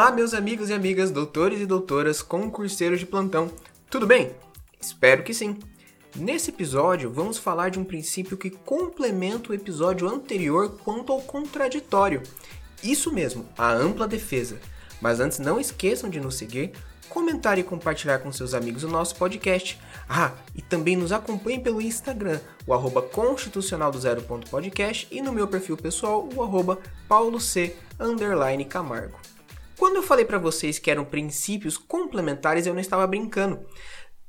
Olá, 0.00 0.10
meus 0.10 0.32
amigos 0.32 0.70
e 0.70 0.72
amigas, 0.72 1.10
doutores 1.10 1.60
e 1.60 1.66
doutoras, 1.66 2.22
concurseiros 2.22 2.98
de 2.98 3.04
plantão. 3.04 3.50
Tudo 3.90 4.06
bem? 4.06 4.30
Espero 4.80 5.22
que 5.22 5.34
sim. 5.34 5.58
Nesse 6.16 6.48
episódio, 6.48 7.12
vamos 7.12 7.36
falar 7.36 7.68
de 7.68 7.78
um 7.78 7.84
princípio 7.84 8.38
que 8.38 8.48
complementa 8.48 9.50
o 9.50 9.54
episódio 9.54 10.08
anterior 10.08 10.78
quanto 10.82 11.12
ao 11.12 11.20
contraditório. 11.20 12.22
Isso 12.82 13.12
mesmo, 13.12 13.46
a 13.58 13.70
ampla 13.74 14.08
defesa. 14.08 14.58
Mas 15.02 15.20
antes, 15.20 15.38
não 15.38 15.60
esqueçam 15.60 16.08
de 16.08 16.18
nos 16.18 16.36
seguir, 16.36 16.72
comentar 17.10 17.58
e 17.58 17.62
compartilhar 17.62 18.20
com 18.20 18.32
seus 18.32 18.54
amigos 18.54 18.82
o 18.82 18.88
nosso 18.88 19.16
podcast. 19.16 19.78
Ah, 20.08 20.32
e 20.56 20.62
também 20.62 20.96
nos 20.96 21.12
acompanhem 21.12 21.60
pelo 21.60 21.78
Instagram, 21.78 22.40
o 22.66 22.72
arroba 22.72 23.02
constitucional 23.02 23.92
do 23.92 24.00
e 25.10 25.20
no 25.20 25.30
meu 25.30 25.46
perfil 25.46 25.76
pessoal, 25.76 26.26
o 26.34 26.42
arroba 26.42 26.78
paulo 27.06 27.38
c 27.38 27.76
underline 28.00 28.64
camargo. 28.64 29.18
Quando 29.80 29.96
eu 29.96 30.02
falei 30.02 30.26
para 30.26 30.36
vocês 30.36 30.78
que 30.78 30.90
eram 30.90 31.06
princípios 31.06 31.78
complementares, 31.78 32.66
eu 32.66 32.74
não 32.74 32.82
estava 32.82 33.06
brincando. 33.06 33.60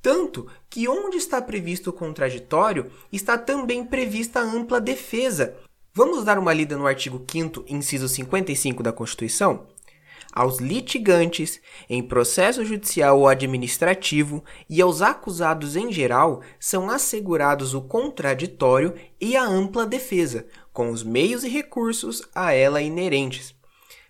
Tanto 0.01 0.47
que 0.69 0.87
onde 0.87 1.17
está 1.17 1.41
previsto 1.41 1.89
o 1.89 1.93
contraditório, 1.93 2.89
está 3.11 3.37
também 3.37 3.83
prevista 3.83 4.39
a 4.39 4.43
ampla 4.43 4.79
defesa. 4.79 5.57
Vamos 5.93 6.23
dar 6.23 6.39
uma 6.39 6.53
lida 6.53 6.77
no 6.77 6.87
artigo 6.87 7.21
5 7.29 7.65
inciso 7.67 8.07
55 8.07 8.81
da 8.81 8.93
Constituição? 8.93 9.67
Aos 10.31 10.59
litigantes, 10.59 11.59
em 11.89 12.01
processo 12.01 12.63
judicial 12.63 13.19
ou 13.19 13.27
administrativo, 13.27 14.45
e 14.69 14.81
aos 14.81 15.01
acusados 15.01 15.75
em 15.75 15.91
geral, 15.91 16.41
são 16.61 16.89
assegurados 16.89 17.73
o 17.73 17.81
contraditório 17.81 18.95
e 19.19 19.35
a 19.35 19.43
ampla 19.43 19.85
defesa, 19.85 20.45
com 20.71 20.91
os 20.91 21.03
meios 21.03 21.43
e 21.43 21.49
recursos 21.49 22.23
a 22.33 22.53
ela 22.53 22.81
inerentes. 22.81 23.53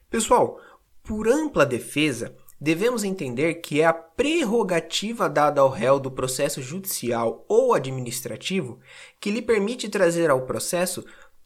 Pessoal, 0.08 0.60
por 1.04 1.28
ampla 1.28 1.66
defesa, 1.66 2.36
devemos 2.60 3.04
entender 3.04 3.56
que 3.56 3.82
é 3.82 3.86
a 3.86 3.94
prerrogativa 3.94 5.28
dada 5.28 5.62
ao 5.62 5.70
réu 5.70 6.00
do 6.00 6.12
processo 6.12 6.62
judicial 6.62 7.44
ou 7.48 7.74
administrativo 7.74 8.80
que 9.20 9.32
lhe 9.32 9.42
permite 9.42 9.90
trazer 9.90 10.30
ao 10.30 10.46
processo 10.46 11.04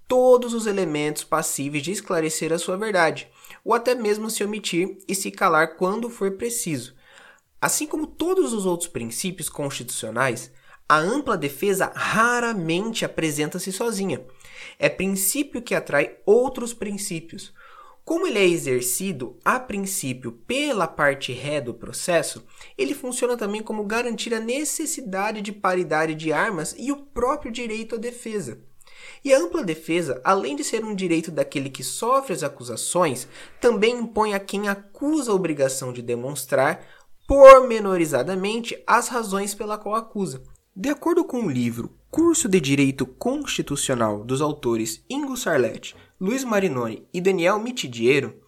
todos 0.08 0.53
os 0.53 0.67
elementos 0.67 1.23
passíveis 1.23 1.84
de 1.84 1.92
esclarecer 1.92 2.53
a 2.53 2.59
sua 2.59 2.78
verdade, 2.78 3.28
ou 3.64 3.73
até 3.73 3.95
mesmo 3.95 4.30
se 4.30 4.44
omitir 4.44 4.97
e 5.08 5.16
se 5.16 5.31
calar 5.31 5.75
quando 5.78 6.09
for 6.09 6.31
preciso. 6.31 6.94
Assim 7.59 7.88
como 7.88 8.06
todos 8.06 8.53
os 8.53 8.66
outros 8.66 8.90
princípios 8.90 9.50
constitucionais, 9.50 10.52
a 10.88 10.97
ampla 10.97 11.36
defesa 11.36 11.92
raramente 11.95 13.03
apresenta-se 13.03 13.72
sozinha. 13.72 14.23
É 14.78 14.88
princípio 14.88 15.62
que 15.62 15.73
atrai 15.73 16.17
outros 16.25 16.73
princípios. 16.73 17.52
Como 18.06 18.28
ele 18.28 18.38
é 18.38 18.45
exercido, 18.45 19.36
a 19.44 19.59
princípio, 19.59 20.31
pela 20.31 20.88
parte 20.88 21.34
ré 21.34 21.59
do 21.59 21.73
processo, 21.73 22.45
ele 22.78 22.94
funciona 22.94 23.36
também 23.36 23.64
como 23.64 23.84
garantir 23.84 24.31
a 24.31 24.39
necessidade 24.39 25.42
de 25.42 25.52
paridade 25.52 26.14
de 26.14 26.31
armas 26.31 26.75
e 26.78 26.92
o 26.92 26.97
próprio 26.97 27.52
direito 27.52 27.95
à 27.95 27.97
defesa. 27.97 28.59
E 29.23 29.34
a 29.34 29.39
ampla 29.39 29.64
defesa, 29.64 30.22
além 30.23 30.56
de 30.56 30.64
ser 30.64 30.86
um 30.86 30.94
direito 30.94 31.31
daquele 31.31 31.67
que 31.67 31.84
sofre 31.84 32.34
as 32.34 32.44
acusações, 32.44 33.28
também 33.59 33.97
impõe 33.97 34.36
a 34.36 34.40
quem 34.40 34.67
acusa 34.67 35.31
a 35.31 35.36
obrigação 35.36 35.92
de 35.92 36.03
demonstrar 36.03 36.86
pormenorizadamente 37.28 38.80
as 38.86 39.08
razões 39.08 39.56
pela 39.56 39.80
qual 39.80 39.95
acusa. 39.95 40.44
De 40.75 40.90
acordo 40.90 41.25
com 41.25 41.44
o 41.44 41.50
livro 41.50 41.97
Curso 42.12 42.47
de 42.47 42.62
Direito 42.62 43.06
Constitucional 43.06 44.23
dos 44.23 44.42
autores 44.42 45.03
Ingo 45.09 45.36
Sarlet, 45.36 45.95
Luiz 46.19 46.45
Marinoni 46.45 47.05
e 47.13 47.19
Daniel 47.19 47.59
Mitidiero, 47.59 48.41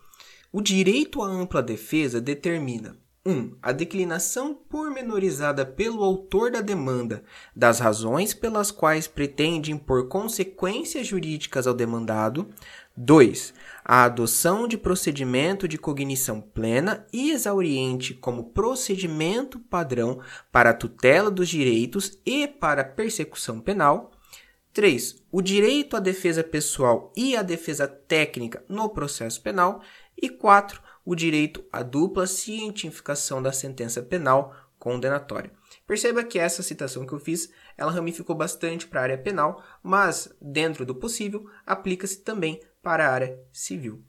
o 0.53 0.61
direito 0.61 1.21
à 1.21 1.27
ampla 1.27 1.61
defesa 1.61 2.21
determina 2.21 2.97
1. 3.25 3.29
Um, 3.29 3.57
a 3.61 3.73
declinação 3.73 4.53
pormenorizada 4.53 5.65
pelo 5.65 6.01
autor 6.01 6.49
da 6.49 6.61
demanda 6.61 7.25
das 7.53 7.79
razões 7.79 8.33
pelas 8.33 8.71
quais 8.71 9.05
pretende 9.05 9.73
impor 9.73 10.07
consequências 10.07 11.05
jurídicas 11.05 11.67
ao 11.67 11.73
demandado. 11.73 12.47
2. 12.95 13.53
A 13.83 14.05
adoção 14.05 14.65
de 14.65 14.77
procedimento 14.77 15.67
de 15.67 15.77
cognição 15.77 16.39
plena 16.39 17.05
e 17.11 17.31
exauriente 17.31 18.13
como 18.13 18.45
procedimento 18.51 19.59
padrão 19.59 20.21
para 20.53 20.69
a 20.69 20.73
tutela 20.73 21.29
dos 21.29 21.49
direitos 21.49 22.17
e 22.25 22.47
para 22.47 22.81
a 22.81 22.85
persecução 22.85 23.59
penal. 23.59 24.13
3. 24.77 25.23
O 25.31 25.41
direito 25.41 25.97
à 25.97 25.99
defesa 25.99 26.43
pessoal 26.43 27.11
e 27.17 27.35
à 27.35 27.41
defesa 27.41 27.87
técnica 27.87 28.63
no 28.69 28.87
processo 28.87 29.41
penal. 29.41 29.81
E 30.15 30.29
4 30.29 30.79
o 31.03 31.15
direito 31.15 31.65
à 31.73 31.81
dupla 31.81 32.27
cientificação 32.27 33.41
da 33.41 33.51
sentença 33.51 34.03
penal 34.03 34.55
condenatória. 34.77 35.51
Perceba 35.87 36.23
que 36.23 36.37
essa 36.37 36.61
citação 36.61 37.07
que 37.07 37.13
eu 37.13 37.17
fiz, 37.17 37.51
ela 37.75 37.91
ramificou 37.91 38.35
bastante 38.35 38.85
para 38.85 38.99
a 38.99 39.03
área 39.03 39.17
penal, 39.17 39.63
mas 39.81 40.31
dentro 40.39 40.85
do 40.85 40.93
possível, 40.93 41.49
aplica-se 41.65 42.19
também 42.19 42.61
para 42.83 43.07
a 43.07 43.11
área 43.11 43.39
civil. 43.51 44.03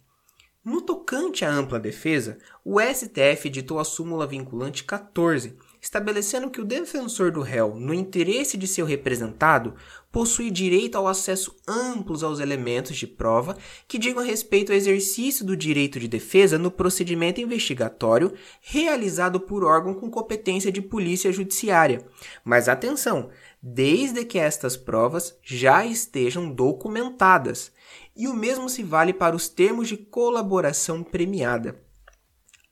No 0.63 0.83
tocante 0.83 1.47
à 1.47 1.51
ampla 1.51 1.81
defesa, 1.81 2.37
o 2.63 2.79
STF 2.79 3.49
editou 3.49 3.79
a 3.79 3.85
súmula 3.85 4.27
vinculante 4.27 4.85
14, 4.85 5.57
estabelecendo 5.89 6.51
que 6.51 6.61
o 6.61 6.67
defensor 6.67 7.33
do 7.33 7.41
réu, 7.41 7.75
no 7.75 7.95
interesse 7.95 8.59
de 8.59 8.67
seu 8.67 8.85
representado, 8.85 9.75
possui 10.13 10.51
direito 10.51 10.99
ao 10.99 11.09
acesso 11.09 11.57
amplos 11.67 12.23
aos 12.23 12.41
elementos 12.41 12.95
de 12.95 13.07
prova 13.07 13.57
que 13.87 13.99
digam 13.99 14.23
respeito 14.23 14.71
ao 14.71 14.77
exercício 14.77 15.47
do 15.47 15.57
direito 15.57 15.99
de 15.99 16.07
defesa 16.07 16.59
no 16.59 16.71
procedimento 16.71 17.41
investigatório 17.41 18.35
realizado 18.61 19.41
por 19.41 19.65
órgão 19.65 19.95
com 19.95 20.11
competência 20.11 20.71
de 20.71 20.83
polícia 20.83 21.33
judiciária. 21.33 22.07
Mas 22.45 22.69
atenção, 22.69 23.31
desde 23.63 24.27
que 24.27 24.39
estas 24.39 24.77
provas 24.77 25.39
já 25.43 25.87
estejam 25.87 26.53
documentadas. 26.53 27.73
E 28.15 28.29
o 28.29 28.35
mesmo 28.35 28.69
se 28.69 28.83
vale 28.83 29.15
para 29.15 29.35
os 29.35 29.49
termos 29.49 29.89
de 29.89 29.97
colaboração 29.97 31.03
premiada. 31.03 31.88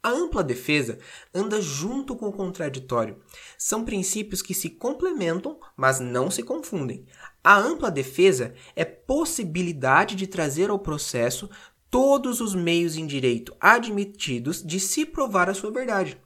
A 0.06 0.10
ampla 0.10 0.44
defesa 0.44 1.00
anda 1.34 1.60
junto 1.60 2.14
com 2.14 2.28
o 2.28 2.32
contraditório. 2.32 3.16
São 3.58 3.84
princípios 3.84 4.40
que 4.40 4.54
se 4.54 4.70
complementam, 4.70 5.58
mas 5.76 5.98
não 5.98 6.30
se 6.30 6.44
confundem. 6.44 7.04
A 7.42 7.58
ampla 7.58 7.90
defesa 7.90 8.54
é 8.76 8.84
possibilidade 8.84 10.14
de 10.14 10.28
trazer 10.28 10.70
ao 10.70 10.78
processo 10.78 11.50
todos 11.90 12.40
os 12.40 12.54
meios 12.54 12.96
em 12.96 13.04
direito 13.04 13.52
admitidos 13.60 14.62
de 14.62 14.78
se 14.78 15.04
provar 15.04 15.50
a 15.50 15.54
sua 15.54 15.72
verdade. 15.72 16.16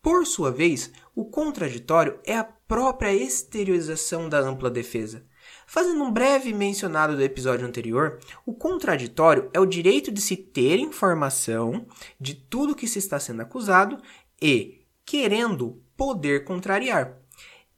Por 0.00 0.24
sua 0.28 0.52
vez, 0.52 0.92
o 1.14 1.24
contraditório 1.24 2.18
é 2.24 2.36
a 2.36 2.44
própria 2.44 3.14
exteriorização 3.14 4.28
da 4.28 4.40
ampla 4.40 4.70
defesa. 4.70 5.24
Fazendo 5.66 6.02
um 6.02 6.10
breve 6.10 6.52
mencionado 6.52 7.16
do 7.16 7.22
episódio 7.22 7.66
anterior, 7.66 8.18
o 8.44 8.54
contraditório 8.54 9.50
é 9.52 9.60
o 9.60 9.66
direito 9.66 10.10
de 10.10 10.20
se 10.20 10.36
ter 10.36 10.78
informação 10.78 11.86
de 12.20 12.34
tudo 12.34 12.74
que 12.74 12.88
se 12.88 12.98
está 12.98 13.18
sendo 13.18 13.42
acusado 13.42 13.98
e, 14.40 14.82
querendo, 15.04 15.82
poder 15.96 16.44
contrariar. 16.44 17.18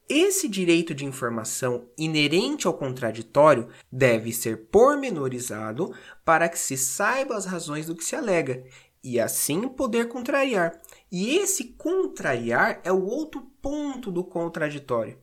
Esse 0.08 0.48
direito 0.48 0.94
de 0.94 1.04
informação 1.04 1.88
inerente 1.98 2.66
ao 2.66 2.74
contraditório 2.74 3.68
deve 3.90 4.32
ser 4.32 4.68
pormenorizado 4.68 5.92
para 6.24 6.48
que 6.48 6.58
se 6.58 6.76
saiba 6.76 7.36
as 7.36 7.44
razões 7.44 7.86
do 7.86 7.96
que 7.96 8.04
se 8.04 8.14
alega 8.14 8.64
e 9.02 9.20
assim 9.20 9.68
poder 9.68 10.08
contrariar. 10.08 10.80
E 11.10 11.36
esse 11.36 11.64
contrariar 11.64 12.80
é 12.84 12.92
o 12.92 13.04
outro 13.04 13.42
ponto 13.60 14.10
do 14.10 14.24
contraditório 14.24 15.18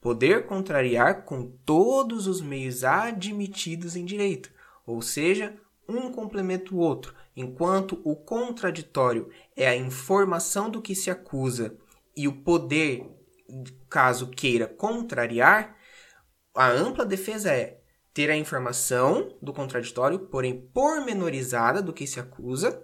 poder 0.00 0.46
contrariar 0.46 1.24
com 1.24 1.50
todos 1.64 2.26
os 2.26 2.40
meios 2.40 2.84
admitidos 2.84 3.96
em 3.96 4.04
direito, 4.04 4.50
ou 4.86 5.02
seja, 5.02 5.56
um 5.88 6.12
complementa 6.12 6.74
o 6.74 6.78
outro, 6.78 7.14
enquanto 7.36 8.00
o 8.04 8.14
contraditório 8.14 9.30
é 9.56 9.66
a 9.66 9.76
informação 9.76 10.70
do 10.70 10.82
que 10.82 10.94
se 10.94 11.10
acusa 11.10 11.76
e 12.16 12.28
o 12.28 12.32
poder, 12.32 13.06
caso 13.88 14.28
queira 14.28 14.66
contrariar, 14.66 15.76
a 16.54 16.70
ampla 16.70 17.04
defesa 17.04 17.52
é 17.52 17.80
ter 18.12 18.30
a 18.30 18.36
informação 18.36 19.36
do 19.40 19.52
contraditório, 19.52 20.18
porém 20.18 20.68
pormenorizada 20.72 21.80
do 21.80 21.92
que 21.92 22.06
se 22.06 22.18
acusa, 22.18 22.82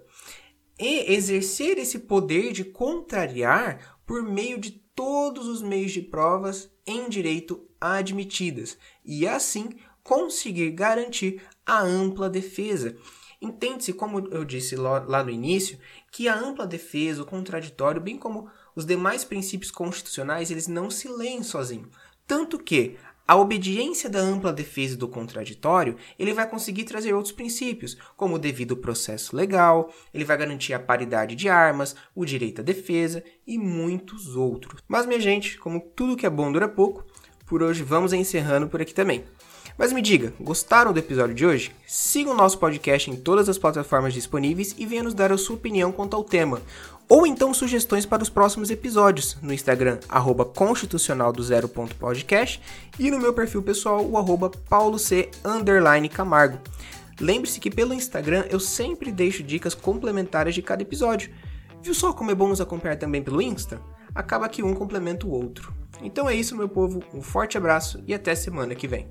e 0.79 1.13
exercer 1.13 1.77
esse 1.77 1.99
poder 1.99 2.51
de 2.51 2.63
contrariar 2.63 3.97
por 4.05 4.23
meio 4.23 4.57
de 4.57 4.71
todos 4.93 5.47
os 5.47 5.61
meios 5.61 5.91
de 5.91 6.01
provas 6.01 6.69
em 6.85 7.09
direito 7.09 7.67
admitidas 7.79 8.77
e 9.03 9.27
assim 9.27 9.69
conseguir 10.03 10.71
garantir 10.71 11.41
a 11.65 11.81
ampla 11.81 12.29
defesa. 12.29 12.95
Entende-se, 13.41 13.93
como 13.93 14.27
eu 14.29 14.45
disse 14.45 14.75
lá 14.75 15.23
no 15.23 15.29
início, 15.29 15.77
que 16.11 16.27
a 16.27 16.37
ampla 16.37 16.65
defesa, 16.65 17.21
o 17.21 17.25
contraditório, 17.25 18.01
bem 18.01 18.17
como 18.17 18.49
os 18.75 18.85
demais 18.85 19.25
princípios 19.25 19.71
constitucionais, 19.71 20.49
eles 20.49 20.67
não 20.67 20.89
se 20.89 21.07
leem 21.07 21.43
sozinhos. 21.43 21.89
Tanto 22.25 22.57
que 22.57 22.97
a 23.27 23.35
obediência 23.35 24.07
da 24.07 24.19
ampla 24.19 24.53
defesa 24.53 24.95
do 24.95 25.07
contraditório, 25.07 25.95
ele 26.19 26.33
vai 26.33 26.47
conseguir 26.47 26.83
trazer 26.83 27.13
outros 27.13 27.33
princípios, 27.33 27.97
como 28.15 28.35
o 28.35 28.39
devido 28.39 28.77
processo 28.77 29.35
legal, 29.35 29.91
ele 30.13 30.23
vai 30.23 30.37
garantir 30.37 30.73
a 30.73 30.79
paridade 30.79 31.35
de 31.35 31.49
armas, 31.49 31.95
o 32.13 32.23
direito 32.23 32.61
à 32.61 32.63
defesa 32.63 33.23
e 33.47 33.57
muitos 33.57 34.35
outros. 34.35 34.81
Mas, 34.87 35.07
minha 35.07 35.19
gente, 35.19 35.57
como 35.57 35.79
tudo 35.95 36.15
que 36.15 36.25
é 36.25 36.29
bom 36.29 36.51
dura 36.51 36.67
pouco, 36.67 37.03
por 37.47 37.63
hoje 37.63 37.81
vamos 37.81 38.13
encerrando 38.13 38.67
por 38.67 38.79
aqui 38.79 38.93
também. 38.93 39.23
Mas 39.77 39.91
me 39.91 40.01
diga, 40.01 40.31
gostaram 40.39 40.93
do 40.93 40.99
episódio 40.99 41.35
de 41.35 41.45
hoje? 41.45 41.71
Siga 41.85 42.29
o 42.29 42.35
nosso 42.35 42.57
podcast 42.57 43.11
em 43.11 43.15
todas 43.15 43.49
as 43.49 43.57
plataformas 43.57 44.13
disponíveis 44.13 44.73
e 44.77 44.85
venha 44.85 45.03
nos 45.03 45.13
dar 45.13 45.33
a 45.33 45.37
sua 45.37 45.55
opinião 45.55 45.91
quanto 45.91 46.15
ao 46.15 46.23
tema 46.23 46.61
ou 47.07 47.27
então 47.27 47.53
sugestões 47.53 48.05
para 48.05 48.23
os 48.23 48.29
próximos 48.29 48.69
episódios 48.71 49.37
no 49.41 49.53
Instagram, 49.53 49.99
arroba 50.09 50.43
constitucional 50.43 51.31
do 51.31 51.43
e 52.97 53.11
no 53.11 53.19
meu 53.19 53.33
perfil 53.33 53.61
pessoal, 53.61 54.03
o 54.03 54.17
arroba 54.17 54.49
pauloc 54.49 55.29
underline 55.43 56.09
camargo. 56.09 56.59
Lembre-se 57.19 57.59
que 57.59 57.69
pelo 57.69 57.93
Instagram 57.93 58.45
eu 58.49 58.59
sempre 58.59 59.11
deixo 59.11 59.43
dicas 59.43 59.73
complementares 59.73 60.55
de 60.55 60.61
cada 60.61 60.81
episódio. 60.81 61.31
Viu 61.81 61.93
só 61.93 62.11
como 62.11 62.31
é 62.31 62.35
bom 62.35 62.47
nos 62.47 62.59
acompanhar 62.59 62.97
também 62.97 63.21
pelo 63.21 63.41
Insta? 63.41 63.79
Acaba 64.13 64.49
que 64.49 64.63
um 64.63 64.73
complementa 64.73 65.27
o 65.27 65.31
outro. 65.31 65.73
Então 66.01 66.27
é 66.27 66.35
isso, 66.35 66.55
meu 66.57 66.67
povo, 66.67 67.03
um 67.13 67.21
forte 67.21 67.57
abraço 67.57 68.03
e 68.07 68.13
até 68.13 68.33
semana 68.35 68.75
que 68.75 68.87
vem. 68.87 69.07